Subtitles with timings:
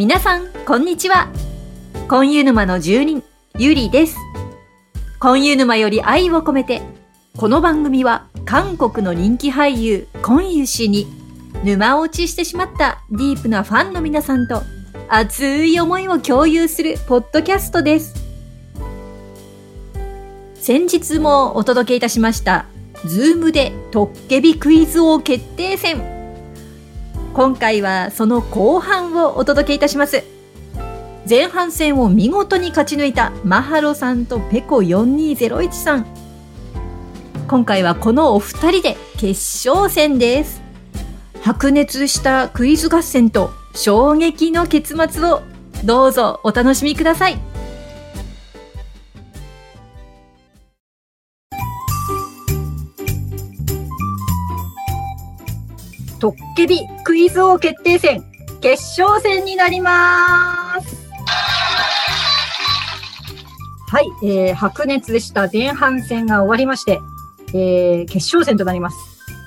[0.00, 1.28] 皆さん、こんにちは。
[2.08, 3.22] コンユ沼の住人、
[3.58, 4.16] ゆりです。
[5.18, 6.80] コンユ沼より愛を込めて、
[7.36, 11.06] この番組は韓国の人気俳優、コンユ氏に
[11.64, 14.62] 沼落ちしてしまったディープなファンの皆さんと
[15.10, 18.14] 熱い思いを共有するポッドキャストです。
[20.54, 22.64] 先日もお届けいたしました、
[23.04, 26.19] Zoom でトッケビクイズ王決定戦。
[27.32, 30.24] 今回はその後半をお届けいたします。
[31.28, 36.06] 前半戦を見事に勝ち抜いたマハロさんとペコ4201さん。
[37.46, 40.60] 今回はこのお二人で決勝戦です。
[41.42, 45.42] 白熱したクイズ合戦と衝撃の結末を
[45.84, 47.49] どうぞお楽しみください。
[56.20, 58.22] トッケビクイズ王決定戦
[58.60, 61.00] 決勝戦になります。
[63.88, 67.00] はい、えー、白熱でした前半戦が終わりまして、
[67.48, 68.96] えー、決勝戦となります。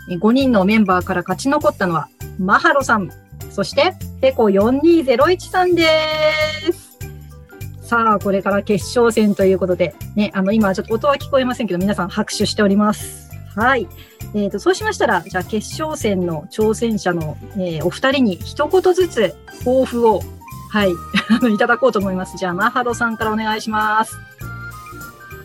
[0.10, 3.10] 5人のメンバーから勝ち残ったのは、マハロさん、
[3.52, 5.88] そして、ペコ4201さんで
[6.74, 6.98] す。
[7.88, 13.33] さあ、これから決勝戦ということで、ね、あの、今ちょっと音は聞こえませんけど、皆さん拍手しております。
[13.56, 13.88] はい。
[14.34, 20.22] えっ、と、そうしましたら、じゃあ決勝戦の挑戦者の、えーお二人に一言ずつ抱負を、
[20.72, 20.92] はい、
[21.30, 22.38] あのいただこうと思います。
[22.38, 24.18] じゃあ、マハロさんからお願いします。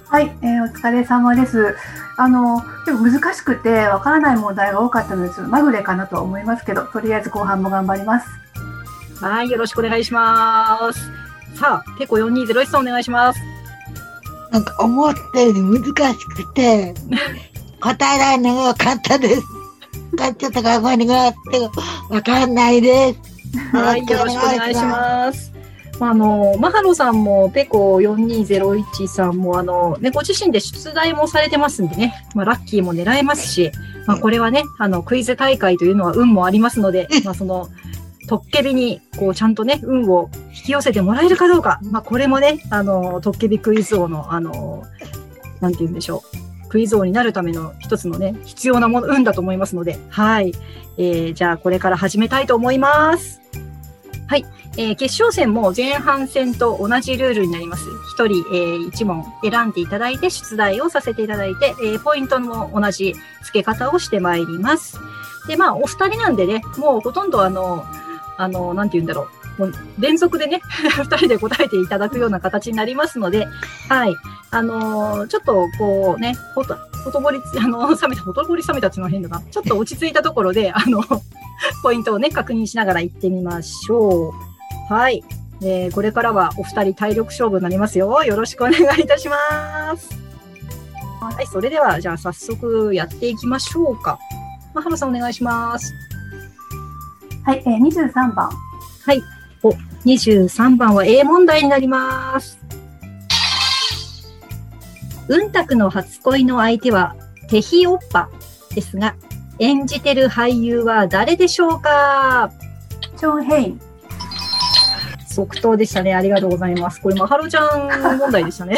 [0.08, 1.76] はい、えーお疲れ様です。
[2.16, 8.26] あの、でも難しくてわからない問題が多かったので、ちょっとまぐれかなとは思いますけど、とりあえず後半も頑張ります。
[9.20, 11.00] はい、よろしくお願いします。
[11.58, 13.40] さあ、ペコ4201さんお願いします。
[14.50, 16.94] なんか思ったより難しくて、
[17.80, 19.42] 答えられるのが簡単です。
[20.16, 21.34] 簡単とかごめんなさい。
[22.12, 23.76] わかんないです。
[23.76, 25.52] はい、よろしくお願いします。
[25.98, 33.72] まあ、あの、マハロさんも、ペコ4201さんも、あの、ね、ご自身で出題もされてますんでね、まあ、ラッキーも狙えますし、
[34.06, 37.68] まあ、これはね、あの、クイズ大会というのは運もありますので、まあ、その、
[38.28, 44.84] トッケビに、こう、ちゃんとね、運を引き寄せてもらえるかどうか、まあ、これもね、あの、トッケビクイズ王の、あの、
[45.60, 46.47] なんて言うんでしょう。
[46.68, 50.52] クイズ王になるための一つのね、必要なもの、運だと思いますので、はい。
[50.96, 53.40] えー、じゃあ、これから始めたいと思います。
[54.26, 54.44] はい。
[54.76, 57.84] えー決勝戦も前半戦と同じルールになります。
[58.12, 63.14] 一人、えー一問選んでいただいて出題をさせていただいて、えーポイントも同じ
[63.44, 64.98] 付け方をしてまいります。
[65.48, 67.86] で、まあ、お二人なんでね、もうほとんどあの、
[68.36, 69.37] あの、なんて言うんだろう。
[69.58, 70.60] もう連続でね、
[70.96, 73.46] 二人で答えていただくような形になりますので、
[73.88, 74.14] はい。
[74.50, 79.42] あのーちょっとこうね、ほと、ほとぼりつ、 あの、冷めた、ほとぼり冷めたっていうのは変だな。
[79.50, 81.02] ちょっと落ち着いたところで、あの、
[81.82, 84.32] ポイントをね、確認しながら行ってみましょ
[84.90, 84.94] う。
[84.94, 85.22] はい。
[85.60, 88.22] えーこれからはお二人体力勝負になりますよ。
[88.22, 89.36] よろしくお願いいたしま
[89.96, 90.08] す。
[91.20, 94.18] はい、それでは、じゃあ早速やっていきましょうか。
[94.72, 95.92] まはまさんお願いします。
[97.44, 97.78] はい、えー
[98.12, 98.50] 23番。
[100.04, 102.58] 23番は A 問題になります。
[105.28, 107.14] うんたくの初恋の相手は
[107.48, 108.30] テヒオッパ
[108.74, 109.14] ですが、
[109.58, 112.50] 演じてる俳優は誰でしょうか？
[113.16, 113.80] チョン・ヘイン。
[115.26, 116.14] 即答でしたね。
[116.14, 117.00] ありがとうございます。
[117.00, 118.76] これ、まはろちゃん問題でしたね。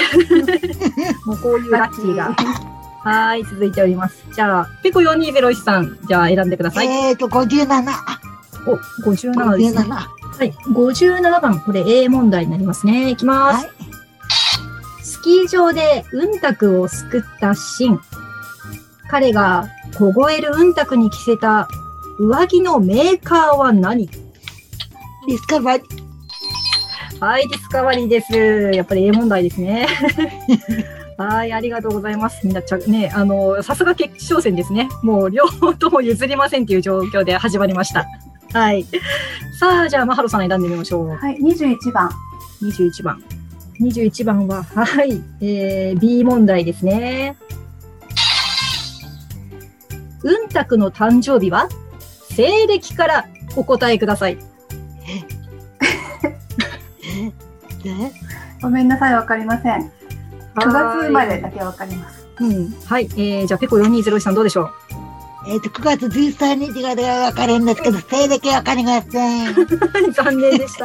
[1.25, 2.35] もうこういうラッキーが。
[3.03, 4.23] はーい、続いております。
[4.35, 6.87] じゃあ、ペコ4201さん、じゃあ選んでください。
[6.87, 7.83] えーと、57。
[8.67, 8.77] お、
[9.11, 9.81] 57ですね。
[9.85, 10.20] 57。
[10.41, 13.11] はい、57番、これ A 問題になりますね。
[13.11, 13.67] いきます。
[13.67, 15.05] はい。
[15.05, 18.01] スキー場でウンタクを救ったシーン。
[19.11, 19.69] 彼が
[19.99, 21.69] 凍えるウンタクに着せた
[22.19, 24.07] 上着のメーカーは何？
[24.07, 27.21] ディスカバリー。
[27.21, 28.33] はい、ディスカバリーです。
[28.75, 29.87] やっぱり A 問題ですね。
[31.19, 32.47] はい、ありがとうございます。
[32.47, 34.89] みんなちゃ、ね、あの、さすが決勝戦ですね。
[35.03, 38.07] もう両方とも譲りませんっていう状況で始まりました。
[38.53, 38.85] はい。
[39.59, 41.09] さあ、じゃあ、マハロさん選んでみましょう。
[41.09, 42.11] はい、21番。
[42.63, 43.23] 21番。
[43.81, 47.37] 21番は、はい、えー、B 問題ですね。
[50.23, 51.67] うんたくの誕生日は？
[52.31, 53.27] 西暦から
[53.57, 54.37] お答えください。
[57.85, 58.13] ね
[58.61, 59.91] ごめんなさい、わかりません。
[60.57, 62.27] 9月生まれだけわかります。
[62.39, 62.71] うん。
[62.85, 63.07] はい。
[63.17, 64.90] えー、じゃあ、ペコ4201さんどうでしょう？
[65.47, 69.55] えーと、9月13日がわかるんですけど、西暦わかりません。
[70.13, 70.85] 残念でした。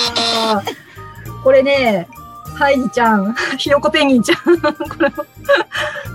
[1.44, 2.08] これね、
[2.56, 5.12] ハイジちゃん、 ひよこペンギンちゃん、これ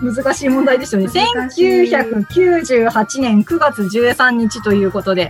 [0.03, 1.11] 難しい問題でしたよね。
[1.11, 5.29] 1998年9月13日ということで。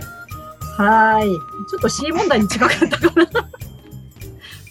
[0.77, 1.27] はい。
[1.69, 3.27] ちょっと C 問題に近かったかな。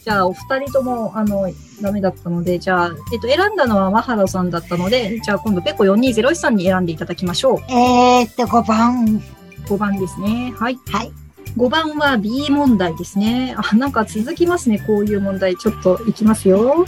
[0.05, 1.47] じゃあ、お二人とも、あの、
[1.81, 7.58] ダメだったので、じゃあ、えっと、選んだのはマハロさんだったので、じゃあ、今度、ペコ4201さんに選んでいただきましょう。
[7.70, 9.23] えーっと、5番。
[9.67, 10.52] 5番ですね。
[10.56, 10.79] はい。
[10.91, 11.12] はい。
[11.56, 13.55] 5番は B 問題ですね。
[13.56, 14.79] あ、なんか続きますね。
[14.79, 15.56] こういう問題。
[15.56, 16.87] ちょっといきますよ。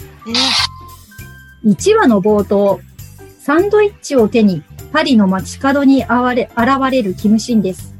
[1.65, 2.81] え1話の冒頭、
[3.39, 4.63] サンドイッチを手に
[4.93, 7.95] パリの街角にあわれ現れるキムシンです。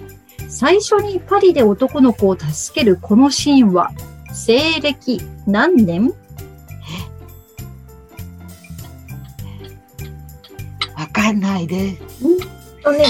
[0.49, 3.91] 最初にパリで男の子を助けるこのシーンは、
[4.33, 6.13] 西暦何年？
[10.97, 12.03] わかんないです。
[12.83, 13.05] とね。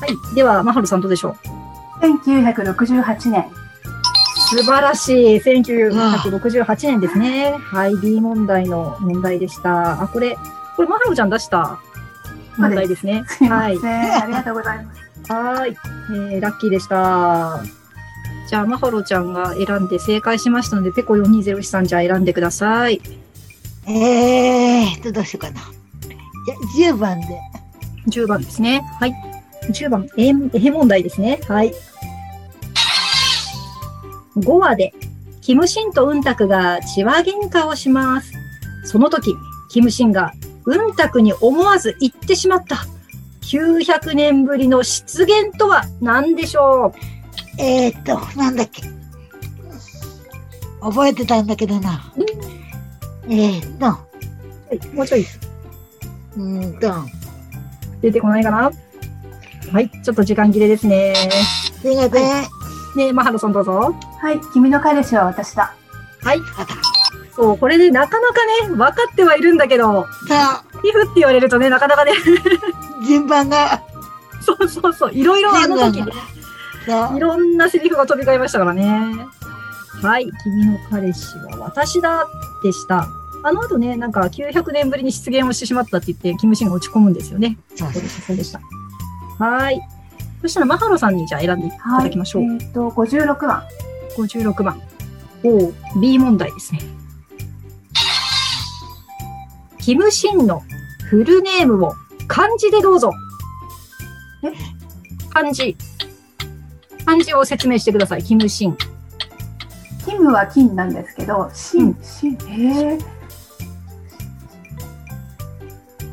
[0.00, 0.34] はい。
[0.34, 1.36] では、マハルさんどうでしょ
[2.00, 3.46] う？1968年。
[4.50, 5.36] 素晴らしい。
[5.40, 7.52] 1968年ですね。
[7.58, 7.96] はい。
[7.96, 10.00] B 問題の問題でした。
[10.02, 10.36] あ、これ、
[10.76, 11.78] これマハルちゃん出した
[12.56, 13.24] 問題ですね。
[13.26, 13.76] すいまはい。
[13.76, 15.32] ありがとうございます。
[15.32, 15.76] はーい、
[16.32, 17.77] えー、ラッキーでした。
[18.48, 23.00] じゃあ、マハロちゃんが選んで正解しましたので、ペコ4201さんじゃあ選んでください。
[23.86, 25.60] えーっと、どうしようかな。
[26.80, 27.26] じゃ、10番で。
[28.08, 28.82] 10番ですね。
[28.98, 29.14] はい。
[29.70, 31.40] 10番、え絵問題ですね。
[31.46, 31.74] はい。
[34.38, 34.94] 5話で、
[35.42, 38.32] キムシンとウンタクが血話喧嘩をします。
[38.84, 39.34] その時、
[39.70, 40.32] キムシンが
[40.64, 42.86] ウンタクに思わず言ってしまった。
[43.42, 47.17] 900年ぶりの出現とは何でしょう？
[47.58, 48.82] えーっと、なんだっけ。
[50.80, 52.12] 覚えてたんだけどな。
[53.28, 53.98] えーっと、は
[54.72, 55.22] い、もうちょい。
[55.22, 56.94] うーんと、
[58.00, 58.70] 出てこないかな
[59.72, 61.14] はい、ちょっと時間切れですね。
[61.82, 62.12] すいません。
[62.96, 63.94] ねえ、マハロさんどうぞ。
[64.20, 64.40] はい。
[64.52, 65.74] 君の彼氏は私だ。
[66.22, 66.38] はい。
[67.34, 68.34] そう、これね、なかなか
[68.66, 72.12] ね、分かってはいるんだけど、さあ、皮膚って言われるとね、なかなかね、
[73.06, 73.82] 順番が、
[74.40, 76.02] そうそうそう、いろいろあの時
[77.16, 79.16] いろんなセリフが飛び交いましたからね。
[80.02, 82.26] はい、君の彼氏は私だ
[82.62, 83.08] でした。
[83.44, 87.58] あの後ね、なんか900年ぶりに出現をしてしまったって言って、キムシンが落ち込むんですよね。
[87.76, 88.60] そうでした、そうでした。
[89.38, 89.80] はい。
[90.42, 92.04] そしたら、マハロさんにじゃあ選んでいたはい。
[92.04, 92.42] だきましょう。
[92.42, 93.64] えっ、と、56番。
[94.16, 94.80] 56番。
[95.44, 96.80] お B 問題ですね。
[99.78, 100.62] キムシンの
[101.08, 101.94] フルネームを
[102.26, 103.10] 漢字でどうぞ。
[104.44, 104.52] え？
[105.30, 105.76] 漢字。
[107.08, 108.22] 漢字を説明してください。
[108.22, 108.76] キムシン。
[110.04, 112.98] キムは金なんですけど、シうんン、シン、へえ。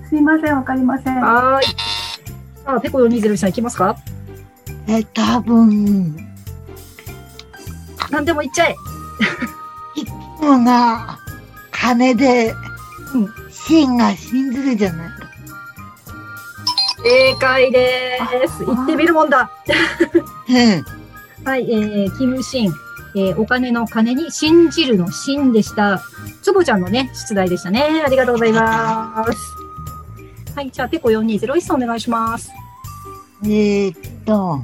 [0.08, 1.20] すいません、わかりません。
[1.20, 1.66] はーい。
[2.64, 3.98] さあ、ペコ420さんいきますか？
[4.88, 6.16] え、多分、
[8.10, 8.76] 何でも言っちゃえ。
[10.42, 11.20] もが、
[11.72, 12.54] 金で、
[13.14, 15.05] うん芯が信ずるじゃない？
[17.06, 18.18] 正解で
[18.48, 18.66] す。
[18.66, 19.52] 言ってみるもんだ。
[20.50, 21.46] うん。
[21.46, 22.74] はい、えー、キムシン。
[23.18, 26.02] えー、お金の金に信じるの信でした。
[26.42, 28.04] つぼちゃんのね、出題でしたね。
[28.04, 29.38] ありがとうございます。
[30.56, 32.52] はい、じゃあ、ペコ4201さんお願いします。
[33.44, 34.60] えーっと、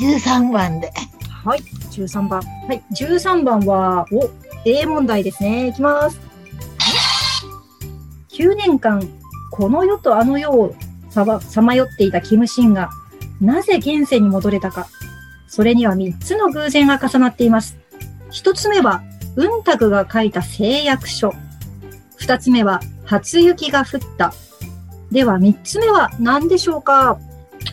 [0.00, 0.92] 13番で。
[1.44, 1.58] はい、
[1.90, 2.40] 13番。
[2.40, 4.30] はい、13番は、お、
[4.64, 5.66] A 問題ですね。
[5.66, 6.20] いきます。
[8.30, 9.02] 9年間、
[9.50, 10.74] この世とあの世を
[11.12, 12.90] さまよっていたキムシンが、
[13.40, 14.88] なぜ現世に戻れたか。
[15.46, 17.76] それには3つの偶然が重なっています。
[18.30, 19.02] 1つ目は、
[19.36, 21.34] 運卓が書いた誓約書。
[22.20, 24.32] 2つ目は、初雪が降った。
[25.10, 27.18] では、3つ目は何でしょうか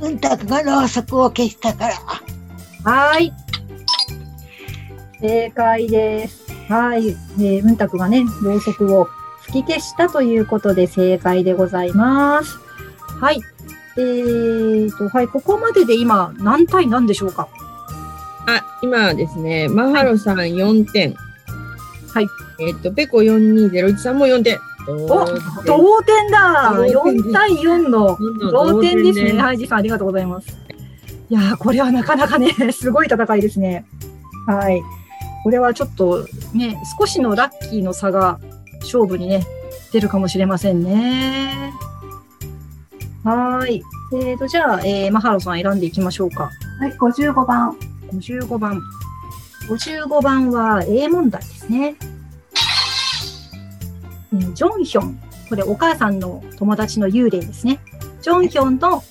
[0.01, 1.93] うんたくがろうそくを消したから。
[2.83, 3.33] はーい。
[5.21, 6.49] 正解です。
[6.69, 7.09] はい。
[7.09, 9.07] えー、うんたくがね、ろうそくを
[9.41, 12.68] 吹き消したということで正解でございます。
[13.19, 13.41] はい。
[13.97, 15.27] えーと、はい。
[15.27, 17.47] ここまでで今、何対何でしょうか？
[18.47, 21.15] あ、今ですね、マハロさん4点。
[22.13, 22.27] はい。
[22.59, 24.57] えっと、ペコ4201さんも4点。
[24.87, 25.07] お
[25.65, 28.17] 同点だ同点です !4 対4の
[28.51, 29.33] 同点ですね。
[29.33, 30.57] 同はい、じさんありがとうございます。
[31.29, 33.85] いやー、これはなかなかね、 すごい戦いですね。
[34.47, 34.81] はい。
[35.43, 38.39] これはちょっとね、少しのラッキーの差が
[38.79, 39.45] 勝負にね、
[39.91, 41.71] 出るかもしれませんね。
[43.29, 43.83] はーい。
[44.13, 46.49] えーと、じゃあ、えー、マハロさん選んでいきましょうか。
[46.79, 47.77] はい、55番。
[48.11, 48.81] 55番。
[49.67, 51.95] 55番は A 問題ですね。
[54.33, 55.19] えージョンヒョン。
[55.47, 57.79] これお母さんの友達の幽霊ですね。
[58.21, 59.03] ジョンヒョンの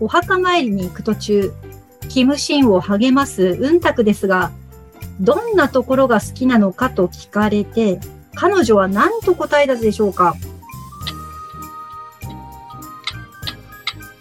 [0.00, 1.52] お墓参りに行く途中、
[2.08, 4.50] キムシンを励ますウンタクですが、
[5.20, 8.00] どんなところが好きなのかと聞かれて、
[8.34, 10.34] 彼女は何と答えたでしょうか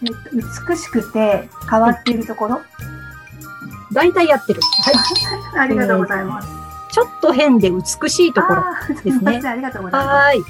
[0.02, 2.62] 美しくて変わっているところ？
[3.94, 4.62] 大体やってる。
[4.84, 4.96] はい。
[5.60, 6.48] ありがとうございます。
[6.92, 8.64] ちょっと変で美しいところ。
[9.04, 10.44] ですね ありがとうございまはーい。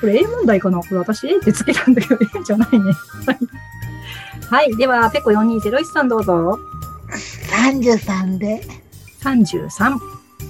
[0.00, 0.78] これ A 問題かな？
[0.78, 2.78] これ私 A ってつけたんだけど A じゃないね。
[3.26, 3.38] はい。
[4.50, 4.76] はい。
[4.76, 6.58] では、ペコ4201さんどうぞ。
[7.50, 8.66] 33で。
[9.22, 9.96] 33。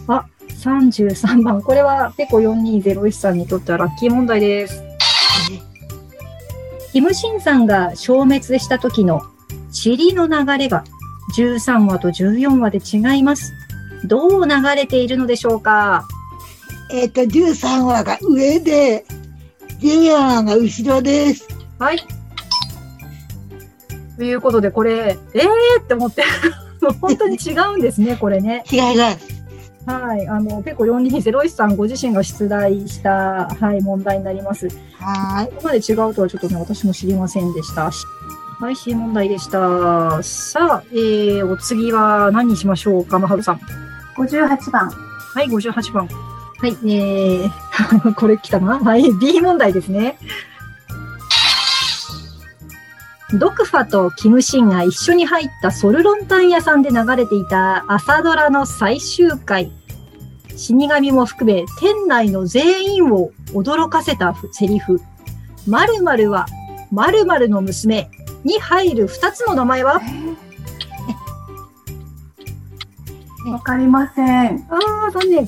[0.09, 0.25] あ、
[0.62, 1.61] 33番。
[1.62, 4.83] これはペコ4201さんにとってはラッキー問題です。
[6.93, 9.23] キムシンさんが消滅した時の
[9.85, 10.85] 塵の流れが
[11.37, 13.53] 13話と14話で違います。
[14.05, 16.07] どう流れているのでしょうか？
[16.93, 19.05] えっ、と、13話が上で、
[19.81, 21.47] 14話が後ろです。
[21.79, 22.01] はい。
[24.17, 26.25] ということで、これ、えーって思って、
[27.01, 28.65] 本当に違うんですね、これね。
[28.71, 29.40] 違います。
[29.87, 30.29] はい。
[30.29, 34.69] あの、ペコ4201さんご自身が出題した、はい、問題になります。
[34.99, 37.91] はここまで違うとはちょっとね、私も知りませんでした。
[38.61, 40.23] はい、C 問題でした。
[40.23, 43.59] さあ、えー、お次は何にしましょうか、まはるさん。
[43.59, 43.65] す。
[44.19, 44.91] 58番。
[44.91, 46.07] はい、58番。
[46.07, 48.79] はい、えー、 これ来たな。
[48.79, 50.19] はい、B 問題ですね。
[53.35, 59.71] ドクファとキムシンが一緒に入ったソルロンタン屋さんで流れていた朝ドラの最終回。
[60.57, 65.01] 死神も含め店内の全員を驚かせたセリフ。
[65.67, 66.47] 〇〇は
[66.91, 68.11] 〇〇の娘
[68.45, 70.01] に入る二つの名前は？
[73.47, 74.67] わかりません。
[74.69, 75.47] あー、残念。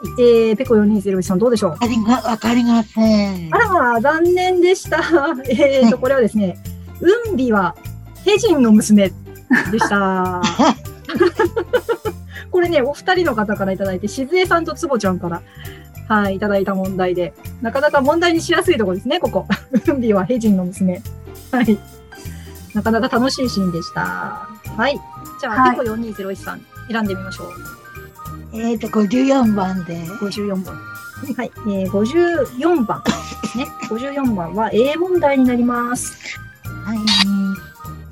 [0.00, 1.86] はいえー、ペコ4201さんどうでしょう？
[1.86, 1.98] い。
[2.24, 3.58] わかりま、せんあ。
[3.58, 4.98] らまあ、残念でした。
[5.50, 6.58] えーと、これはですね、
[7.00, 7.74] ウンビは
[8.24, 10.40] ヘジンの娘でした。
[12.50, 15.42] これね、お二人の方からいただいて、しずえさんとつぼちゃんから、
[16.08, 19.46] はい、いただいた問題で、なかなか問題にしやすいところですね、ここ。
[19.86, 21.02] ウンビはヘジンの娘。
[21.52, 21.78] はい。
[22.74, 24.00] なかなか楽しいシーンでした。
[24.76, 24.98] はい。
[25.40, 27.48] じゃあ、はいペコ4201さん、選んでみましょう。
[28.52, 29.94] えっ、と、54番で。
[30.20, 30.74] 54番。
[31.36, 33.66] はい、えー、54番ですね。
[33.90, 36.16] 54番は A 問題になります。
[36.84, 36.98] はい。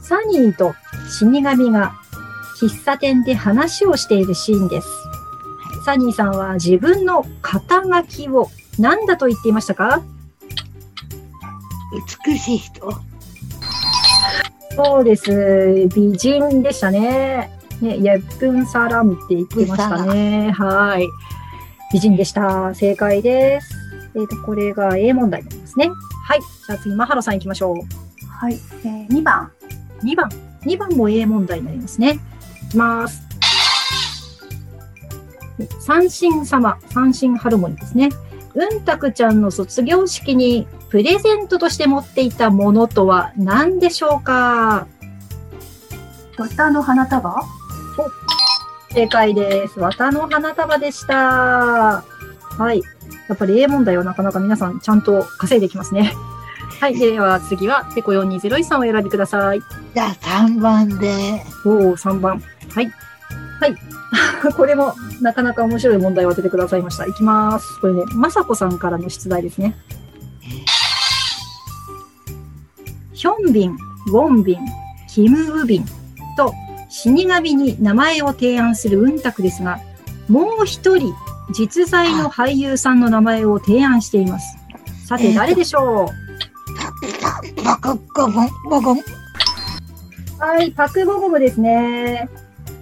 [0.01, 0.75] サニーと
[1.09, 1.95] 死神が
[2.61, 4.89] 喫茶店で話をしているシーンです。
[5.85, 10.03] サニーさんは自分の肩書きを何だと言っていましたか？
[12.27, 12.93] 美しい人。
[14.75, 15.89] そうです。
[15.95, 17.56] 美人でしたね。
[17.81, 20.51] ね、ヤップンサラムって言ってましたね。
[20.53, 21.07] はい。
[21.93, 22.75] 美人でした。
[22.75, 23.75] 正解です。
[24.15, 25.91] えっ、と、これが A 問題になりますね。
[26.27, 26.41] はい。
[26.41, 27.77] じゃあ次、マハロさん行きましょう。
[28.29, 28.55] はい。
[28.85, 29.51] えー、2番。
[30.03, 30.29] 2番。
[30.63, 32.19] 2番も A 問題になりますね。
[32.67, 33.23] いきます。
[35.81, 38.11] 三神様、三神ハルモニーですね。
[38.55, 44.87] うんたくちゃんの卒業式にプレゼントとして持っていたものとは何でしょうか？
[46.39, 47.37] 綿の花束？
[48.97, 49.79] 正解です。
[49.79, 52.03] 綿の花束でした。
[52.03, 52.81] はい。
[53.29, 56.15] やっぱり A 問題はなかなか皆さんちゃんと稼いできますね。
[56.81, 56.99] はい。
[56.99, 59.61] では次は、ペコ4201さんをお選びください。
[59.93, 61.45] じゃあ3番で。
[61.67, 62.43] おお、3番。
[62.75, 62.91] はい。
[63.61, 63.77] はい。
[64.57, 67.05] これもなかなか面白い問題を当ててくださいました。
[67.05, 67.79] いきます。
[67.83, 69.77] これね、まさこさんからの出題ですね。
[73.13, 73.77] ヒョンビン、
[74.07, 74.59] ウォンビン、
[75.07, 75.85] キムウビン
[76.39, 76.51] と
[76.97, 79.81] 死神に名前を提案するウンタクですが、
[80.31, 81.15] もう一人、
[81.53, 84.57] 実在の俳優さんの名前を提案しています。
[85.07, 86.09] さて、誰でしょ
[87.63, 88.99] バカゴボン、ボゴン。
[88.99, 89.03] う
[90.39, 92.31] はい、パクボゴムですね。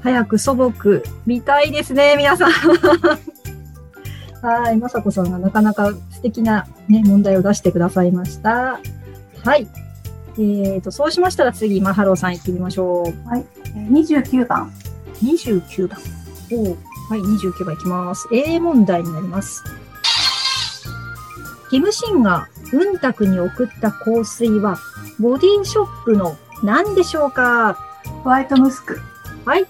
[0.00, 0.73] 早く祖母
[1.26, 2.52] 見たいですね、皆さん。
[4.47, 8.78] はい、まさこさんがなかなか素敵なね、問題を出してくださいました。
[9.42, 9.66] はい。
[10.37, 13.06] えーと、そうしましたら次、マハローさん行ってみましょう。
[13.06, 14.73] えー、29番。
[15.23, 15.99] 29番。
[16.52, 16.76] おー
[17.11, 18.28] はい、29番いきます。
[18.33, 19.62] A 問題になります。
[21.71, 24.78] キムシンがウンタクに送った香水は、
[25.19, 27.78] ボディショップの何でしょうか？
[28.23, 29.00] ホワイトムスク。
[29.45, 29.66] はい。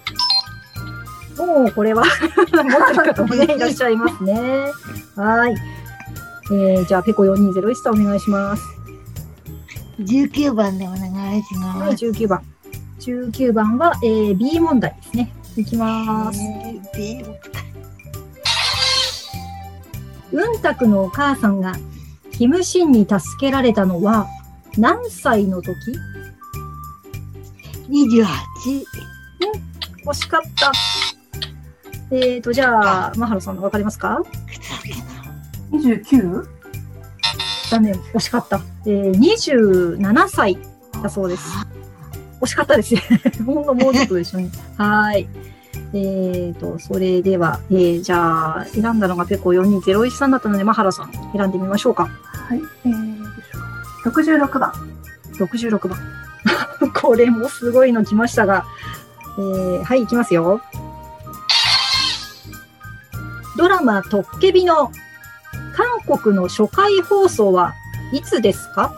[1.37, 2.03] もう、これは、
[2.53, 4.71] 持ってる方もね、いらっしゃいますね。
[5.15, 5.55] はい。
[6.51, 8.63] えー、じゃあ、ペコ4201さんお願いします。
[9.99, 12.05] 19番でお願いしはい、ます。
[12.05, 12.41] 19番。
[13.05, 15.31] 19番は、えー、B 問題ですね。
[15.55, 16.39] いきます。
[20.31, 21.75] うんたくのお母さんが、
[22.31, 24.27] キムシンに助けられたのは、
[24.77, 25.71] 何歳の時
[27.87, 28.25] ？28。
[30.05, 30.71] 惜しかった。
[32.11, 34.21] えーと、じゃあ、マハロさんわかりますか
[35.71, 36.47] ？29?
[37.69, 38.61] 残念、惜しかった。
[38.85, 40.57] えー、27歳
[41.03, 41.74] だそうです。
[42.41, 43.01] 惜しかったですね。
[43.45, 44.49] ほんのもうちょっとでしょうね。
[44.77, 45.27] はい。
[45.93, 52.03] えっ、と、それでは、えー、じゃあ、選んだのがペコ4201さんだったので、マハラさん、選んでみましょうか。
[52.03, 52.61] はい。
[52.85, 53.25] えー、
[54.05, 54.71] 66番。
[55.37, 55.97] 66番。
[56.93, 58.65] これもすごいの来ましたが、
[59.37, 60.61] えー、はい、いきますよ。
[63.57, 64.91] ドラマ、トッケビの
[65.75, 67.73] 韓国の初回放送は
[68.11, 68.93] いつですか？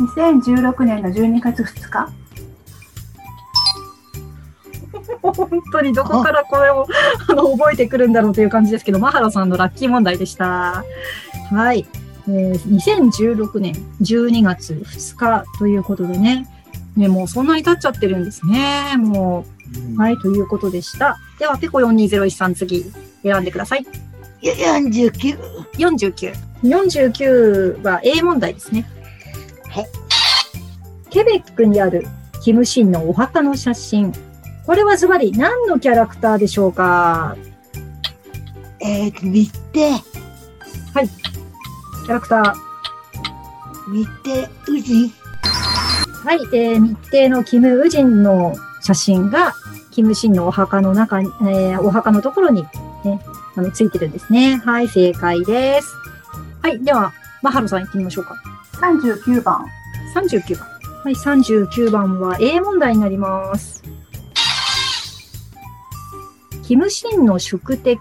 [0.00, 2.08] 2016年の12月2日。
[5.22, 6.86] 本当にどこからこれを
[7.28, 10.84] あの覚えてくるんだろうという感じですけど、マハラさんのラッキー問題でした。
[11.50, 11.86] はい。
[12.28, 16.46] えー2016年12月2日ということでね。
[16.96, 18.96] ね、もうそんなに経っちゃってるんですね。
[18.98, 19.44] も
[19.96, 20.00] う。
[20.00, 21.18] はい、ということでした。
[21.38, 22.84] では、ペコ4201さん次、
[23.22, 23.86] 選んでください。
[24.42, 25.38] 49。
[25.74, 26.34] 49。
[26.62, 28.84] 49は A 問題ですね。
[29.70, 29.86] はい。
[31.10, 32.06] ケベックにある
[32.42, 34.12] キムシンのお墓の写真。
[34.66, 37.36] これはズバリ何のキャラクターでしょうか？
[38.80, 42.54] えっ、と、見て、キャラクター。
[43.90, 45.12] 見て、うじ。
[46.24, 49.54] はい、えー、日程のキム・ウジンの写真が、
[49.90, 52.62] キム・シンのお墓の中に、えーお墓のところに、
[53.04, 53.20] ね、
[53.56, 54.60] あの、ついてるんですね。
[54.64, 55.88] はい、正解です。
[56.62, 58.36] はい、では、マハロさん行ってみましょうか。
[58.80, 59.64] 39番。
[60.14, 60.68] 39番。
[61.04, 63.82] はい、39番は A 問題になります。
[66.64, 67.98] キム・シンの宿敵、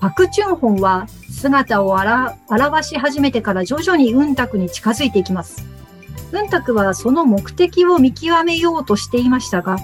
[0.00, 5.64] パク・チュンホンは姿をあら現し始めてから徐々にウンタクに近づいていきます。
[6.32, 9.76] ウンタクはその目的を見極めようとしていましたが、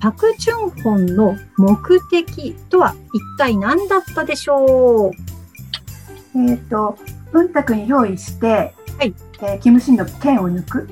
[0.00, 6.40] パク・チュンホンの目的とは一体何だったでしょう？
[6.50, 6.96] えっ、と、
[7.32, 10.88] 文卓に用意して、はいえーキムシンの剣を抜く？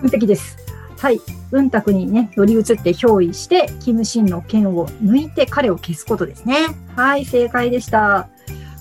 [0.00, 0.56] 完璧です。
[0.98, 1.20] はい。
[1.50, 6.66] 運卓にね、乗り移って憑依して、キムシンの剣を抜いて彼を消すことですね。
[6.96, 8.28] はい、正解でした。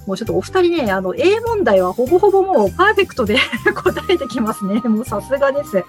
[0.08, 3.38] もうちょっとお二人ね、あの、A 問題はほぼほぼもうパーフェクトで
[3.76, 4.80] 答えてきますね。
[4.82, 5.84] もうさすがです。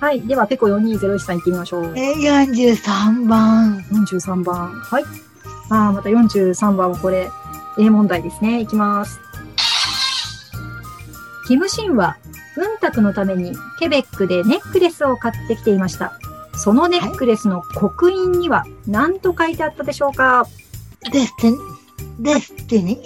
[0.00, 0.20] はい。
[0.22, 1.92] では、ペコ4201さん行ってみましょう。
[1.96, 3.78] えー、43番。
[3.92, 4.70] 43番。
[4.72, 5.04] はい。
[5.68, 7.28] ああ、また43番はこれ、
[7.78, 8.60] A 問題ですね。
[8.60, 9.20] いきます。
[11.50, 12.16] キムシンは、
[12.56, 16.12] 運卓のためにケベックでネックレスを買ってきていました。
[16.54, 20.46] そのネックレスの刻印には何と書いてあったでしょうか？
[21.10, 23.00] Destiny？Destiny？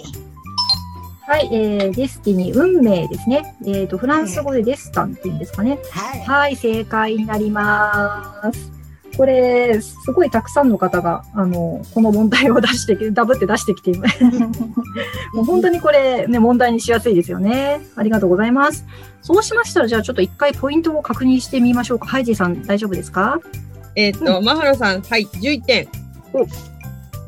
[1.25, 3.57] はい、えー、 Destiny、運命ですね。
[3.65, 5.79] えっ、と、フランス語で destin っていうんですかね。
[5.89, 6.19] はい。
[6.19, 8.71] はい、正解になります。
[9.17, 14.23] これ、すごいたくさんの方が、あの、この問題を出してき、ダブって出してきています。
[15.33, 17.81] もう本当にこれ、ね、問題にしやすいですよね。
[17.95, 18.85] ありがとうございます。
[19.21, 22.07] そうしましたら、じゃあちょっと一回ポイントを確認してみましょうか。
[22.07, 23.39] ハイジーさん、大丈夫ですか？
[23.95, 25.87] えっ、と、マハロさん、はい、11点。
[26.33, 26.45] お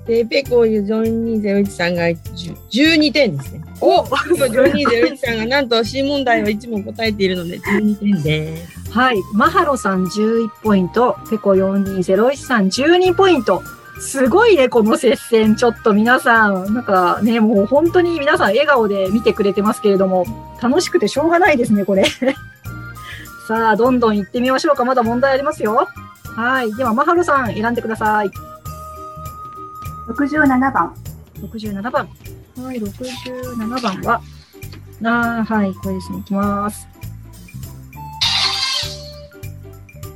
[0.07, 3.61] で、ペコユ4201さんが10 12点ですね。
[3.81, 8.91] おペコ4201さんがなんと C 問題を1問答えているので12点です。
[8.91, 9.17] はい。
[9.33, 13.61] マハロさん11ポイント、ペコ4201さん12ポイント。
[13.99, 15.55] すごいね、この接戦。
[15.55, 20.25] ちょっと皆さん、なんかね、もう本当に皆さん笑顔で見てくれてますけれども、
[20.61, 22.05] 楽しくてしょうがないですね、これ。
[23.47, 24.85] さあ、どんどん行ってみましょうか。
[24.85, 25.87] まだ問題ありますよ。
[26.35, 26.73] はい。
[26.75, 28.29] では、マハロさん、選んでください。
[30.07, 30.93] 67番。
[31.41, 32.07] 67番。
[32.57, 34.21] はい、67番は、
[35.03, 36.19] あーはい、これですね。
[36.19, 36.87] いきます。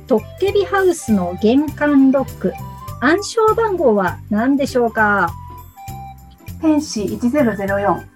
[0.08, 2.52] トッケビハウスの玄関ロック。
[3.00, 5.30] 暗証番号は何でしょうか？
[6.60, 8.12] 天使1004。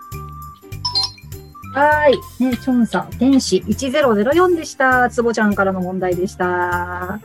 [1.74, 2.42] はい。
[2.42, 5.08] ね、チョンさん、天使1004でした。
[5.08, 6.46] つぼちゃんからの問題でした。
[6.46, 7.20] は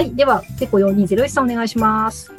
[0.00, 0.14] い。
[0.14, 2.32] では、ペコ4201さんお願いします。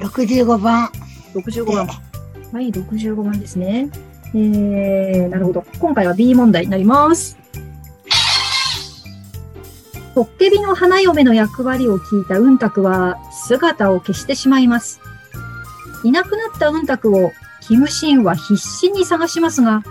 [0.00, 0.90] 65番。
[1.34, 2.07] 65番。
[2.52, 3.90] はい、65番ですね。
[4.34, 5.64] えー、なるほど。
[5.78, 7.36] 今回は B 問題になります。
[10.14, 15.00] トッケビの花嫁の役割を聞いたうんたくは姿を消してしまいます。
[16.04, 19.82] いなくなったうんたくをキムシンは必死に探しますが、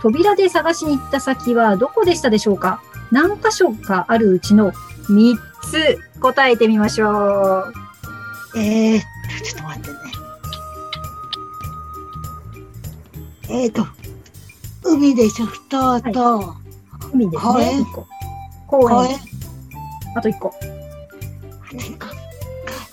[0.00, 2.80] 扉で探しに行った先はどこでしたでしょうか
[3.10, 4.72] 何箇所かあるうちの
[5.10, 7.72] 3つ答えてみましょう。
[8.56, 9.00] えー、
[9.42, 10.07] ちょっと待ってね。
[13.50, 13.86] えーと、
[14.84, 16.54] 海でしょ、ふ頭と、
[17.12, 17.52] 海ですね。
[17.52, 18.06] 公園一個
[18.66, 19.18] 公園。
[20.14, 20.54] あと1個。
[21.72, 22.08] 何か、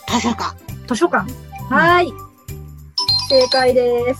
[0.08, 0.56] 図書館。
[0.88, 1.32] 図書館。
[1.70, 2.14] はーい。
[3.30, 4.20] 正解です。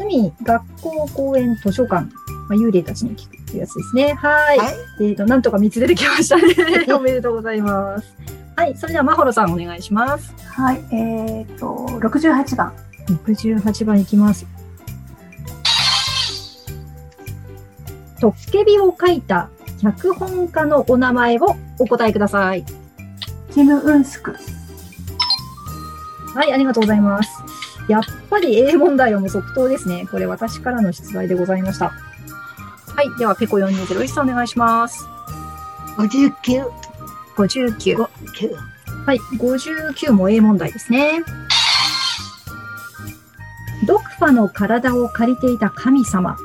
[0.00, 2.04] 海、学校、公園、図書館。
[2.48, 4.14] まあ、幽霊たちに聞くっていうやつですね。
[4.14, 4.58] はーい。
[4.58, 4.74] はい。
[5.10, 6.86] えっ、と、なんとか3つ出てきましたね。
[6.92, 8.14] おめでとうございます。
[8.56, 10.34] はい、それでは、まほろさんお願いします。
[10.48, 12.72] はい、えっ、と、68番。
[13.06, 14.46] 68番いきます。
[18.24, 19.50] トッケビを書いた
[19.82, 22.64] 脚本家のお名前をお答えください。
[23.52, 24.34] キム・ウンスク。
[26.34, 27.30] はい、ありがとうございます。
[27.86, 30.06] やっぱり A 問題はもう即答ですね。
[30.10, 31.88] これ私からの出題でございました。
[31.90, 35.06] はい、ではペコ4201さんお願いします。
[35.98, 36.64] 59、
[37.36, 37.96] 59。
[37.96, 38.08] 9、
[39.04, 41.22] はい、59も A 問題ですね。
[43.86, 46.38] ドクファの体を借りていた神様。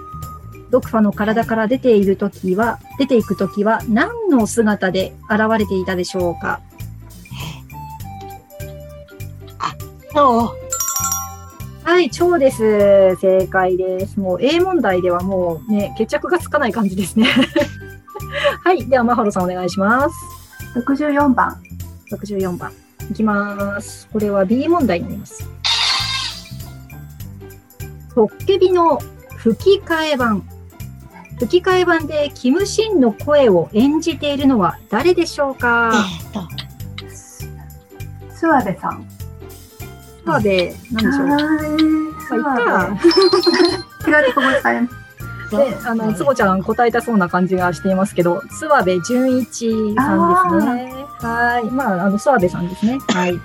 [0.70, 6.62] ドクファの体から出ているときは、出ていくときは何の姿で現れていたでしょうか？
[10.12, 13.16] そう、はい、蝶です。
[13.22, 14.20] 正解です。
[14.20, 17.28] もう A 問題ではもうね、決着がつかない感じですね。
[18.64, 20.16] はい、では、マハロさんお願いします。
[20.80, 21.62] 64番。
[22.12, 22.72] 64番。
[23.10, 24.08] いきます。
[24.12, 25.48] これは B 問題になります。
[28.14, 29.00] トッケビの
[29.38, 30.44] 吹き替え版。
[31.40, 35.92] 吹き替え版でキムシンの声を演じているのは誰でしょうか？
[35.94, 36.40] えっと、
[38.36, 39.06] 諏訪部さん。
[40.26, 42.44] さあで、何でしょう？
[42.44, 44.12] か訪部。
[44.12, 44.96] 違っ てここ使えます。
[45.50, 50.94] で、あの、つぼちゃん答えたそうな感じがしていますけど、諏訪部純一さんですね。
[51.22, 51.64] はい。
[51.72, 53.00] まあ、あの、諏訪部さんですね。
[53.08, 53.40] はい。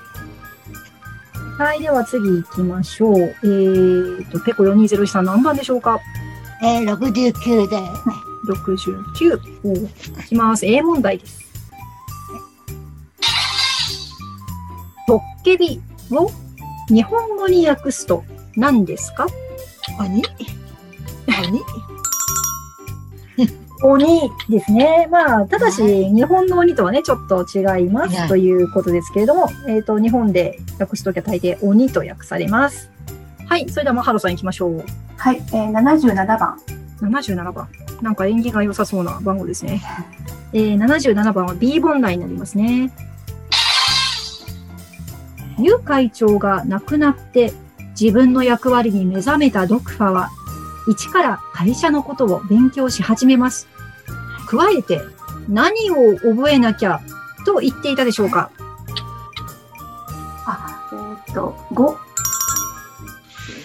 [1.57, 1.81] はい。
[1.81, 3.17] では次行きましょう。
[3.19, 5.99] えーと、ペコ4201さん何番でしょうか？
[6.67, 7.77] えー、69で、
[8.47, 9.39] ?69。
[9.65, 10.65] おいきます。
[10.65, 11.39] A 問題です。
[15.07, 16.31] トッケビを
[16.89, 18.25] 日本語に訳すと
[18.57, 19.27] 何ですか？
[20.01, 20.23] 鬼？
[21.29, 21.61] 鬼？
[23.83, 25.07] 鬼ですね。
[25.11, 32.94] まあ、ただし、日本の鬼とはね、ちょっと違いますはいということですけれども、えっ、と、日本で訳すときは大抵鬼と訳されます。
[33.47, 34.85] はい、それでは、まあ、ハロさん行きましょう。
[35.17, 36.59] はい、えー、77番。
[37.01, 37.69] 77番。
[38.03, 39.83] なんか縁起が良さそうな番号ですね。
[40.53, 42.93] えー、77番は B 問題になりますね。
[45.59, 47.53] ユ会長が亡くなって
[47.99, 50.31] 自分の役割に目覚めたドクファは、
[50.89, 53.69] 一から会社のことを勉強し始めます。
[54.47, 55.01] 加えて、
[55.49, 57.01] 何を覚えなきゃ
[57.47, 58.51] と言っていたでしょうか
[60.47, 60.89] あ、
[61.27, 62.04] えっ、と、5。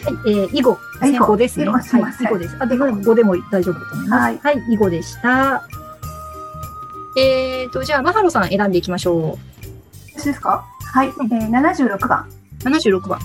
[0.06, 0.78] はい、えー、囲碁。
[1.02, 1.66] あ囲碁先行ですね。
[1.68, 2.56] はい、囲碁です。
[2.60, 4.22] あ、でも5でも大丈夫だと思います。
[4.22, 5.64] はいはい、囲碁でした。
[7.18, 9.38] えーと、じゃあ、マハロさん選んでいきましょ
[10.16, 10.64] 私ですか？
[10.94, 12.30] はい、えー、76番。
[12.66, 12.70] う。
[12.70, 13.20] 76番。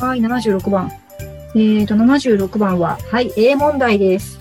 [0.00, 0.90] はい、76番。
[1.54, 4.38] えーと、76番は、はい、A 問題です。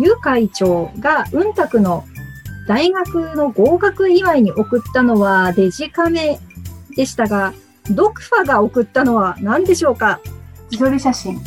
[0.00, 2.04] ユ会長が運卓の
[2.66, 6.40] 大学の合格祝いに送ったのはデジカメ
[6.96, 7.52] でしたが、
[7.90, 10.20] ドクファが送ったのは何でしょうか？
[10.70, 11.40] 自撮り写真。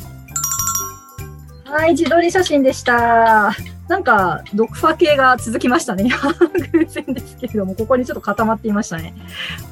[1.66, 3.54] はい、自撮り写真でした。
[3.88, 6.10] なんか、ドクファ系が続きましたね。
[6.74, 9.14] 偶然ですけれども、ここにちょっと固まっていましたね。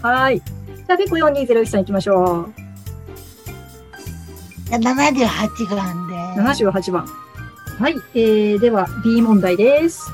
[0.01, 0.39] はい。
[0.39, 2.49] じゃあ、ペコ4201さん行きましょ
[4.69, 6.45] 78番で、う。
[6.45, 7.07] 78番。
[7.79, 7.95] はい。
[8.13, 10.11] えー、では、B 問題です。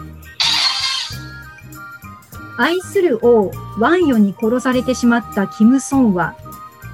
[2.61, 6.35] 愛する王、ワンヨに殺されてしまったキム・ソンは、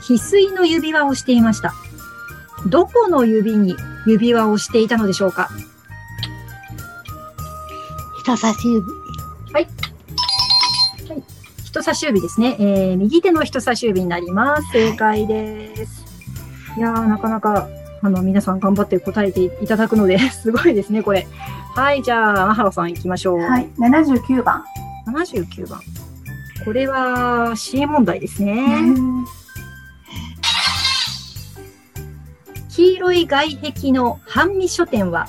[0.02, 1.74] 翡翠の指輪をしていました。
[2.68, 3.76] どこの指に
[4.06, 5.50] 指輪をしていたのでしょうか？
[8.22, 8.86] 人差し指。
[11.66, 12.56] 人差し指ですね。
[12.60, 14.72] えー、右手の人差し指になります。
[14.72, 16.06] 正解です。
[16.78, 17.68] いやー、なかなか、
[18.02, 21.28] あの、皆さん頑張って答えていただくので、 すごいですね、これ。
[21.76, 23.40] はい、じゃあ、マハロさん行きましょう。
[23.40, 24.64] はい、79番。
[25.26, 25.82] 79番。
[26.66, 28.54] これは C 問題ですね。
[28.54, 29.26] うん
[32.70, 35.28] 黄色い外壁の半身書店は、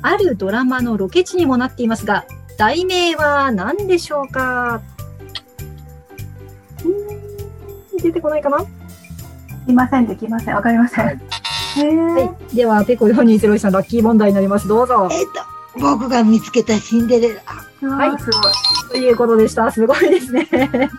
[0.00, 2.24] あるドラマのロケ地にもなっていますが、
[2.56, 4.80] 題名は何でしょうか？
[6.82, 8.58] うーん出てこないかな？
[8.60, 8.66] で
[9.66, 10.54] きません、できません。
[10.54, 11.04] わかりません。
[11.06, 11.12] は
[12.50, 12.56] い。
[12.56, 14.66] では、ペコ4201さん、ラッキー問題になります。
[14.66, 15.06] どうぞ。
[15.12, 17.42] えっ、と、僕が見つけたシンデレラ。
[17.86, 18.52] はいーすごい。
[18.90, 19.70] ということでした。
[19.70, 20.48] すごいですね。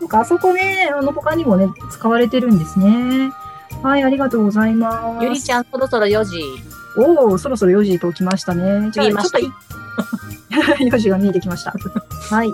[0.00, 3.32] なんか、あそこね、あの、他にもね、使われてるんですね。
[3.82, 5.24] はい、ありがとうございます。
[5.24, 6.42] ゆりちゃん、そろそろ4時。
[6.96, 8.90] おお、そろそろ4時と来ましたね。
[8.90, 9.52] じゃあ、ちょっとい
[10.90, 11.72] 4時が見えてきました。
[12.34, 12.48] はい。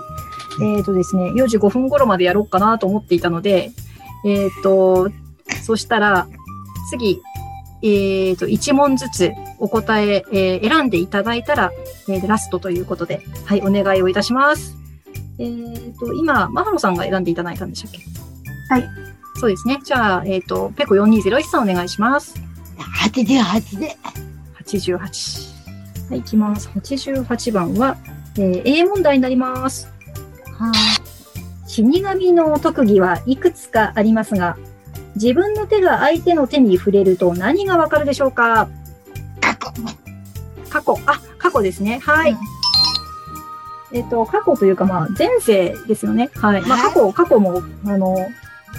[0.61, 3.71] えっ、とですね、4時5分頃までやろうかなと思っていたので、
[4.25, 5.09] えっ、と、
[5.63, 6.27] そしたら、
[6.89, 7.21] 次、
[7.81, 11.71] えっ、と、1問ずつお答え、えー選んでいただいたら、
[12.07, 14.75] えーラストということで、はい、お願いをいたします。
[15.37, 17.99] えっ、と、今、マハロさんが選んでいただいたんでしたっけ？
[18.69, 18.89] はい。
[19.35, 19.79] そうですね。
[19.83, 22.35] じゃあ、えっ、と、ペコ4201さんお願いします。
[23.05, 23.97] 88で。
[24.63, 24.99] 88。
[26.09, 26.69] はい、いきます。
[26.69, 27.97] 88番は、
[28.37, 29.87] えー A 問題になります。
[30.57, 30.71] は
[31.67, 34.57] 死神の特技はいくつかありますが、
[35.15, 38.67] 自分の手が相手の手に触れると何がわかるでしょうか。
[40.69, 40.97] 過去。
[41.05, 41.99] あ、過去ですね。
[42.03, 42.31] はい。
[42.31, 42.37] うん
[43.91, 46.29] えっ、と、過去というか、まあ、前世ですよね。
[46.35, 46.61] はい。
[46.61, 48.15] まあ、はい過去、過去も、あの、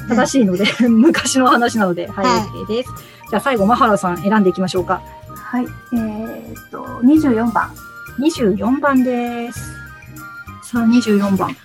[0.09, 2.90] 正しいので、 昔の話なので、はい、はい OK です。
[3.29, 5.03] じゃあ、最後、マハラさん選んでいきましょうか。
[5.35, 5.66] はい。
[5.94, 7.72] えーっと、24番。
[8.20, 9.59] 24番です。
[10.62, 11.50] さあ、24番。
[11.50, 11.57] うん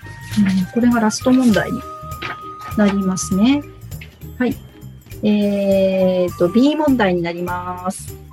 [0.73, 1.81] これがラスト問題に
[2.77, 3.63] なりますね。
[4.37, 4.57] はい。
[5.23, 8.24] えー、と、B 問題になります。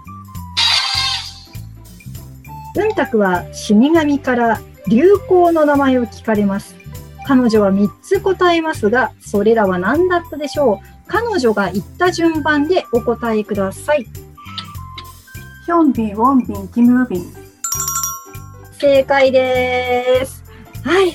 [2.76, 6.74] うんたくは死神から流行の名前を聞かれます。
[7.26, 10.86] 彼女は3つ答えますが、それらは何だったでしょう？
[11.06, 14.04] 彼女が言った順番でお答えください。
[15.66, 17.32] ヒョンビン、ウォンビン、キムービン。
[18.80, 20.42] 正解です。
[20.82, 21.12] はい。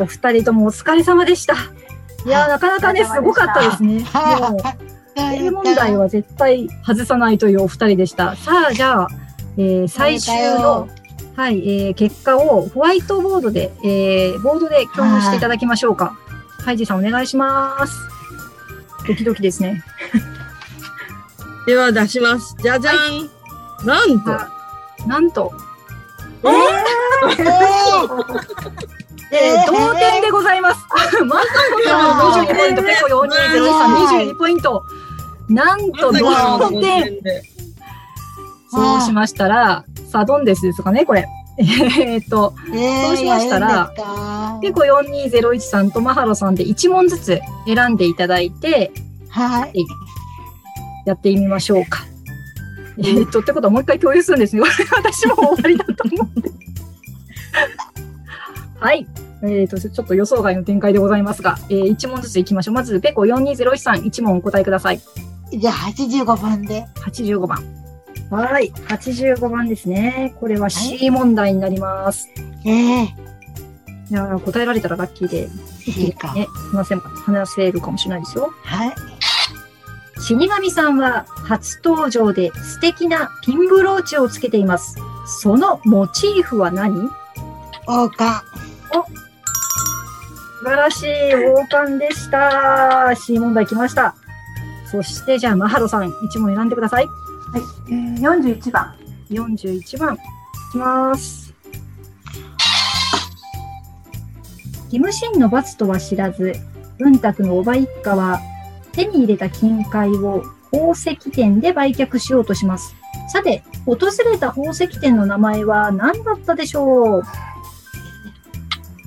[0.00, 1.54] お二人ともお疲れ様でした。
[2.24, 4.00] いやー、なかなかね、すごかったですね。
[4.50, 4.60] もう、
[5.18, 8.34] A 問題は絶対外さないというお二人でした。
[8.34, 9.08] さあ、じゃあ、
[9.58, 10.88] えー最終の、
[11.36, 16.18] はい、えー結果をホワイトボードで、えーボードで共有していただきましょうか。
[16.64, 17.94] ハイジさんお願いします。
[19.06, 19.82] ドキドキですね。
[21.66, 22.56] では出します。
[22.62, 22.94] じゃじゃん。
[23.86, 24.48] なんと、あ
[25.06, 25.52] なんと、
[26.44, 26.48] え
[29.36, 30.80] えー同点でございます。
[31.24, 34.84] マサコさん22ポイント、ペコ4203、22ポイント。
[35.48, 37.18] なんとまさかの同点。
[38.72, 38.76] で。
[38.76, 41.26] そうしましたら、さあ、どんですですかね、これ。
[41.58, 43.90] えーっと、ーそうしましたら
[44.60, 48.92] ペコ4201さんとマハロさんで1問ずつ選んでいただいて、
[49.30, 49.86] はい。
[51.06, 52.04] やってみましょうか。
[52.98, 54.62] えーっと、ってことはもう一回共有するんですね。
[54.62, 56.50] これ私も終わりだと思うんで。
[58.80, 59.06] はい。
[59.42, 62.74] えーっと、ちょっと予想外の展開でございますが、えー、1問ずついきましょう。
[62.74, 65.00] まず、ペコ4201さん、1問お答えください。
[65.52, 66.86] じゃあ85番で。
[66.96, 67.85] 85番。
[68.30, 68.72] はい。
[68.88, 70.34] 85番ですね。
[70.40, 72.28] これは C 問題になります。
[72.64, 73.04] ええ
[74.08, 75.48] いやー答えられたらラッキーで、
[75.86, 76.32] いいか。
[76.34, 78.52] ね、話せ、話せるかもしれないですよ。
[78.62, 78.94] はい。
[80.20, 84.96] 死神さんは初登場で素敵なピンブローチをつけています。
[85.42, 87.10] そのモチーフは何？
[87.86, 88.44] 王冠。
[90.58, 93.14] 素晴らしい王冠でした。
[93.14, 94.16] C 問題来ました。
[94.90, 97.06] そして、じゃあ、マハロさん、1問選んでください。
[97.56, 97.64] はい。
[97.90, 98.94] えー、41番。
[99.30, 100.18] 41番、い
[100.72, 101.54] きます。
[104.92, 106.52] 義務心の罰とは知らず、
[106.98, 108.40] 文卓のおば一家は、
[108.92, 112.94] 手に入れた金塊を宝石店で売却しようとします。
[113.32, 113.96] さて、訪
[114.30, 117.22] れた宝石店の名前は何だったでしょう？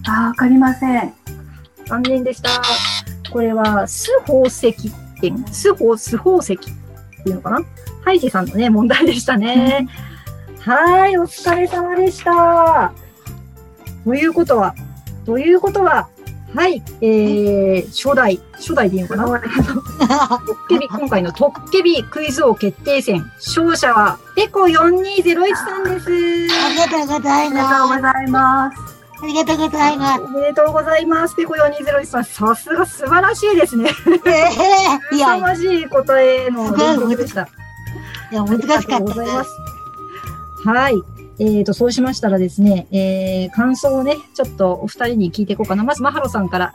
[0.07, 1.13] あー、わかりません。
[1.85, 2.49] 残念でした。
[3.31, 4.73] これは、ス宝石
[5.21, 7.59] 店、ス宝、ス宝石っていうのかな？
[8.09, 9.87] ハイジさんのね、問題でしたね。
[10.61, 12.91] はい、お疲れ様でした。
[14.03, 14.73] ということは、
[15.27, 16.09] ということは、
[16.55, 19.25] はい、えー、初代、初代でいいのかな？
[19.27, 26.09] トッケビ、今回のトッケビクイズ王決定戦、勝者は、ペコ4201さんです。
[26.09, 28.01] ありがとうございありがとうごます。
[28.01, 28.79] ざいます。
[29.21, 30.21] ありがとうございます。
[30.23, 31.35] おめでとうございます。
[31.35, 33.91] ペコ4201さん、さすが素晴らしいですね。
[34.25, 34.29] え
[35.13, 37.47] えいや、凄まじい答えの連続でした。
[38.31, 39.49] いや、難しかありがとうったでございます
[40.63, 40.67] す。。
[40.67, 41.01] はい。
[41.39, 45.83] えーと、そうしましたらですね、えー、感想をね、ちょっとお二人に聞いていこうかな。
[45.83, 46.73] まず、マハロさんから。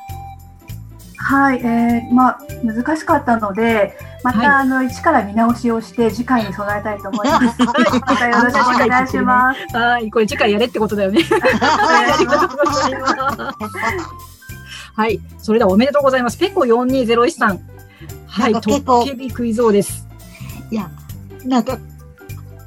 [1.17, 1.59] はい。
[1.59, 7.61] えー、まあ、難しかったので、また、はいあの、一から見直しをして、次回に備えたいと思います。
[7.63, 9.77] またよろしくお願いします。
[9.77, 10.11] はい。
[10.11, 11.21] これ次回やれってことだよね。
[11.61, 13.33] ありがとうございま
[13.69, 13.85] す。
[14.97, 15.21] はい。
[15.39, 16.39] それではおめでとうございます。
[16.39, 17.61] ペコ4201さん。
[18.27, 18.53] はい。
[18.53, 20.07] トなんか結構ッケビクイズ王です。
[20.71, 20.91] いや、
[21.45, 21.79] なんか、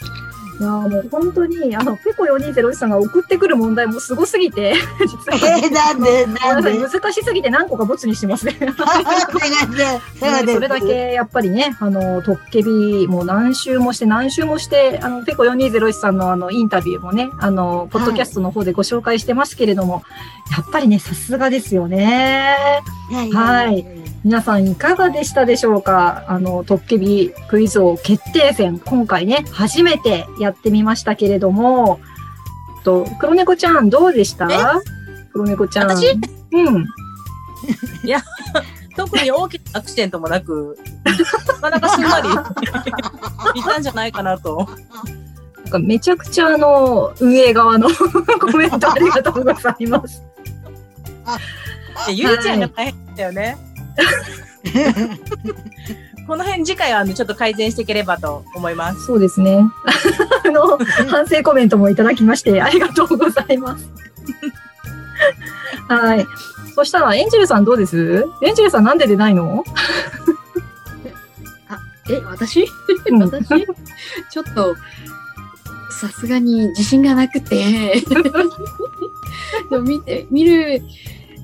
[0.59, 5.59] いやーもう本当に、あの、ペコ4201さんが送ってくる問題もすごすぎて、実は。
[5.59, 6.79] えー、なんで、なんで？
[6.89, 8.57] 難しすぎて何個かボツにしてますね。
[10.21, 20.03] なんで、それだけやっぱりね、あの、トッケビもう何周もして何周もして、あの、ペコ4201さんのあの、インタビューもね、あの、ポッドキャストの方でご紹介してますけれども、
[20.57, 22.57] やっぱりね、さすがですよね。
[23.33, 23.87] はい
[24.25, 26.25] 皆さんいかがでしたでしょうか？
[26.27, 32.01] あの、トッケビクイズ王決定戦、今回ね、初めてやってみましたけれども、
[32.85, 34.49] と、黒猫ちゃんどうでした？
[35.33, 35.89] 黒猫ちゃん。
[35.91, 36.19] 私？
[36.53, 36.87] うん。
[38.97, 41.15] 特に大きなアクシデントもなく、な
[41.61, 42.29] かなかすんなり
[43.61, 44.67] いたんじゃないかなと。
[45.57, 47.89] なんかめちゃくちゃあの、運営側の
[48.41, 50.23] コメントありがとうございます。
[52.07, 53.59] でゆいちゃんが大変だったよね。
[56.27, 59.07] この辺次回はあのちょっと改善していければと思います。
[59.07, 59.65] そうですね。
[60.45, 60.77] あの、
[61.09, 63.89] 反省コメントもいただきまして、ありがとうございます。
[65.89, 66.27] はい。
[66.75, 68.27] そしたら、エンジェルさんどうです？
[68.43, 69.65] エンジェルさんなんで出ないの？
[72.11, 72.67] え、私？
[73.11, 73.67] うん私？
[74.31, 74.77] ちょっと、
[75.91, 78.03] さすがに自信がなくて、
[79.71, 80.83] でも見て、見る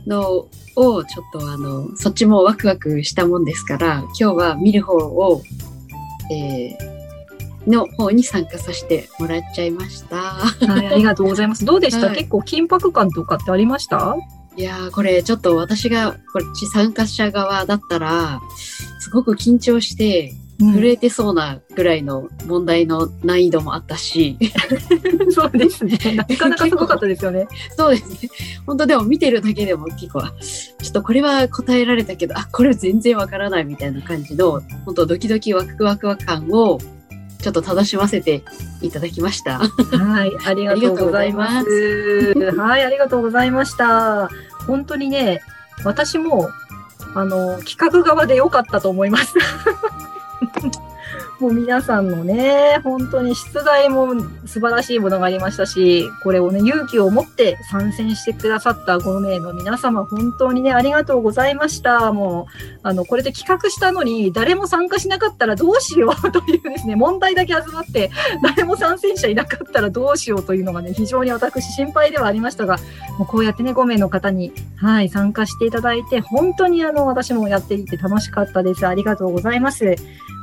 [0.07, 5.43] のを、ちょっとあの、そっちもワクワクしたもんですから、今日は見る方を、
[6.31, 10.17] えー、の方に参加させてもらっちゃいました。
[10.17, 11.65] はい、ありがとうございます。
[11.65, 14.17] どうでした、はい結構緊迫感とかってありました？
[14.57, 18.41] いやー、これちょっと私がこっち参加者側だったら、
[19.01, 24.39] すごく緊張して、うん震えてそうなぐらいの問題の難易度もあったし、
[25.31, 25.99] そうですね。
[26.15, 27.49] なかなかすごかったですよね。
[27.77, 28.31] そうですね。
[28.67, 36.79] 本当でも見てるだけでも結構、あちょっとこれは答えられたけど、あ、これ全然わからないみたいな感じの、本当ドキドキワクワクワ感を、
[37.43, 38.45] ちょっと楽しませて
[38.81, 39.59] いただきました。
[39.59, 42.35] はい、ありがとうございます。
[42.57, 44.31] はい、ありがとうございました。
[44.67, 45.43] 本当にね、
[45.85, 46.49] 私も、
[47.15, 49.35] あの、企画側で良かったと思います。
[50.43, 50.92] Thank you.
[51.43, 54.15] もう皆さんのね、本当に出題も
[54.47, 62.13] 素晴らしいものがありましたし、これをね、勇気を持って参戦してくださった5名の皆様、本当にね、ありがとうございました。
[62.13, 72.77] もう、あの、これで企画したのに、誰も参加しなかったらどうしようというですね、問題だけ集まって、誰も参戦者いなかったらどうしようというのがね、非常に私心配ではありましたが、
[73.19, 78.87] もうこうやってね、5名の方に、はい、参加していただいて、本当にあの、私もやっていて楽しかったです。
[78.87, 79.97] ありがとうございます。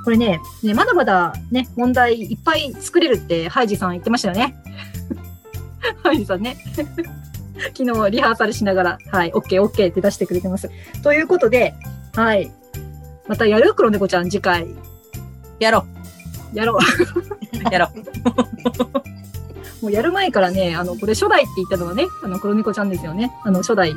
[0.04, 4.56] これね、ねまだまだね、問題いっぱい作れるって、ハイジさん言ってましたよね。
[6.04, 6.58] ハイジさんね。
[7.76, 10.70] 昨日リハーサルしながら、はい、OK、OK って出してくれてます。
[11.04, 11.74] ということで、
[12.16, 12.52] はい。
[13.28, 13.74] またやる？
[13.74, 14.68] 黒猫ちゃん、次回。
[15.60, 15.86] やろ
[16.54, 16.78] やろう。
[16.78, 17.90] う、やろ
[19.82, 19.84] う。
[19.84, 23.32] もうやる前からね、あの、これ初代って言ったのはね、あの、黒猫ちゃんですよね。
[23.44, 23.96] あの、初代。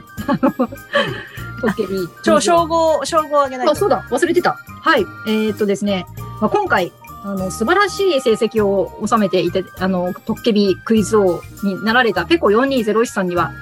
[1.62, 2.08] あの、トッケビ。
[2.22, 3.76] 超称号、称号あげないあ、と。
[3.76, 4.56] そうだ、忘れてた。
[4.82, 5.02] はい。
[5.26, 6.06] えーっとですね、
[6.40, 6.92] まあ、今回、
[7.24, 13.52] あの、素晴らしい成績を収めていて、あの、トッケビクイズ王になられたペコ4201さんには、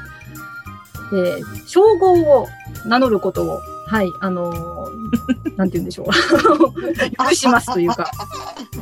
[1.13, 2.49] えー、称号を
[2.87, 4.91] 名乗ることを、はい、あのー
[5.57, 6.07] なんて言うんでしょう。
[7.29, 8.11] 許しますというか、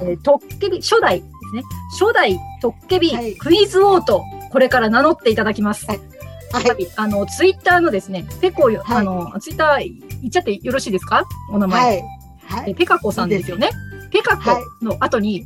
[0.03, 1.63] えー、トッケビ、初代ですね。
[1.99, 5.87] 初代トッケビはいクイズ王と、これから名乗っていただきます。
[5.87, 6.01] はい
[6.53, 11.25] はい、あの、ツイッターのですね、ペコよ、はいあの、ツイッター言っちゃってよろしいですか？
[11.51, 12.03] お名前。
[12.47, 12.75] はい。
[12.75, 13.71] ペカコさんですよね。
[14.11, 15.45] ペカコはいの後に、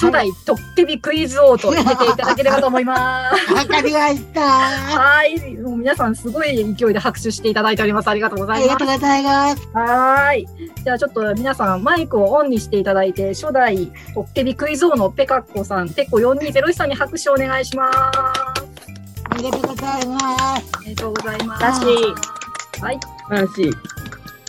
[0.00, 3.46] 初代トッケビクイズ王と入れていただければと思います。
[3.54, 4.40] わかりました。
[4.40, 5.38] はい。
[5.58, 8.08] もう皆さんすごい勢いで拍手していただいております。
[8.08, 8.92] ありがとうございますありがと。
[8.92, 9.68] うございます。
[9.72, 10.46] はーい。
[10.82, 18.53] じゃあちょっと皆さんマイクをオンにしていただいて、初代トッケビクイズ王のペカコさん、ペコ4201さんに拍手をお願いします。
[19.34, 20.24] ありがとうございます。
[20.24, 21.62] ありがとうございます。
[21.62, 22.80] らしい。
[22.80, 23.00] はい。
[23.00, 23.70] 素晴らしい。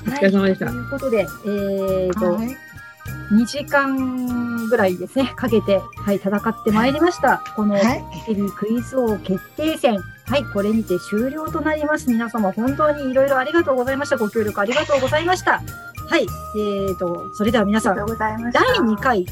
[0.07, 2.57] お疲れ様でしたということで、えーと、はい
[3.31, 7.43] 2時間ぐらいですね、かけて、はい、戦ってまいりました。
[7.55, 8.03] この、はい。
[8.25, 9.99] テレビクイズ王決定戦。
[10.27, 12.09] はい、これにて終了となります。
[12.09, 14.17] 皆様、本当にいろいろありがとうございました。
[14.17, 15.61] ご協力ありがとうございました。
[16.07, 17.95] はい、えーと、それでは皆さん。
[17.95, 19.25] 第2回、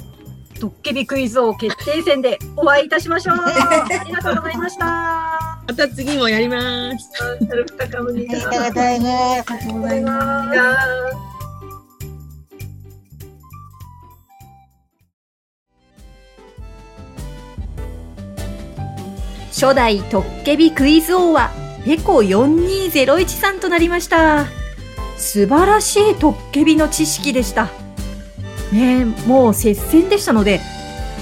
[0.60, 3.38] ドッケビクイズ王決定戦でお会いいたしましょう。
[3.41, 5.43] ありがとうございました。
[5.68, 7.09] また次もやります。
[7.24, 8.47] ありがとうございます。
[8.47, 11.34] ありがとうございます。
[19.53, 21.51] 初代トッケビクイズ王は
[21.86, 24.47] ペコ4201さんとなりました。
[25.18, 27.70] 素晴らしいトッケビの知識でした。
[28.74, 30.59] ねえ、もう接戦でしたので、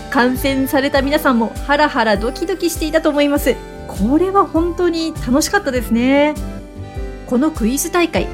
[0.09, 3.55] 観戦された皆さんもハラハラドキドキしていたと思います。
[3.99, 6.33] これは本当に楽しかったですね。
[7.27, 8.27] このクイズ大会、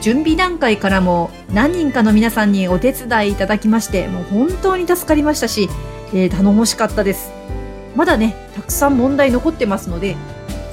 [0.00, 5.68] 準備段階からも何人かの皆さんにお手伝いいただきまして、もう本当に助かりましたし、
[6.12, 7.32] えー頼もしかったです。
[7.96, 10.16] まだね、たくさん問題残ってますので、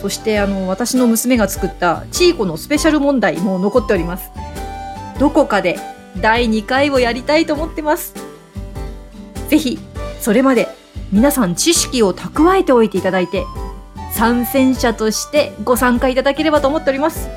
[0.02, 4.30] そしてあの、私の娘が作ったチーコのスペシャル問題も残っております。
[5.20, 5.80] どこかで
[6.20, 8.14] 第2回をやりたいと思ってます。
[9.48, 9.80] ぜひ、
[10.20, 10.68] それまで
[11.12, 13.46] 皆さん知識を蓄えておいていただいて、
[14.22, 17.28] 参戦者としてご参加いただければと思っております。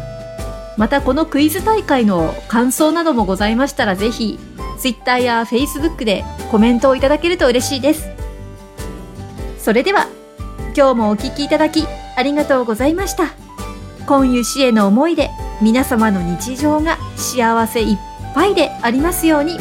[0.77, 4.39] またこのクイズ大会の感想などもございましたらぜひ
[4.79, 8.11] Twitter や Facebook でコメントをいただけると嬉しいです。
[9.59, 10.09] それでは
[10.77, 11.87] 今日もお聞きいただき
[12.19, 13.33] ありがとうございました。
[14.05, 15.31] 今湯市への思いで
[15.63, 17.97] 皆様の日常が幸せいっ
[18.35, 19.57] ぱいでありますように。